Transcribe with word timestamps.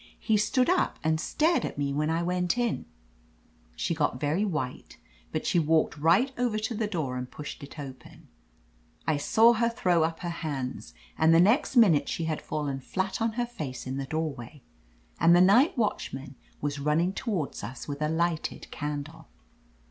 *He 0.19 0.35
stood 0.35 0.67
up 0.67 0.97
and 1.03 1.21
stared 1.21 1.63
at 1.63 1.77
me 1.77 1.93
when 1.93 2.09
I 2.09 2.23
went 2.23 2.57
in/ 2.57 2.87
"She 3.75 3.93
got 3.93 4.19
very 4.19 4.43
white, 4.43 4.97
but 5.31 5.45
she 5.45 5.59
walked 5.59 5.95
right 5.95 6.33
over 6.39 6.57
to 6.57 6.73
the 6.73 6.87
door 6.87 7.17
and 7.17 7.29
pushed 7.29 7.61
it 7.61 7.77
open* 7.77 8.27
I 9.05 9.17
saw 9.17 9.53
her 9.53 9.69
throw 9.69 10.01
up 10.03 10.21
her 10.21 10.31
hands, 10.41 10.95
and 11.19 11.35
the 11.35 11.39
next 11.39 11.75
minute 11.75 12.09
she 12.09 12.23
had 12.23 12.41
fallen 12.41 12.79
flat 12.79 13.21
on 13.21 13.33
her 13.33 13.45
face 13.45 13.85
in 13.85 13.97
the 13.97 14.07
doorway, 14.07 14.63
and 15.19 15.35
the 15.35 15.39
night 15.39 15.77
watchman 15.77 16.33
was 16.61 16.79
running 16.79 17.13
toward 17.13 17.63
us 17.63 17.87
with 17.87 18.01
a 18.01 18.09
lighted 18.09 18.71
candle." 18.71 19.27